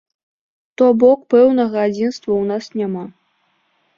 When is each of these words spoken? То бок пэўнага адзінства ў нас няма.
То 0.81 0.85
бок 1.01 1.19
пэўнага 1.33 1.77
адзінства 1.89 2.31
ў 2.41 2.49
нас 2.53 2.63
няма. 2.79 3.03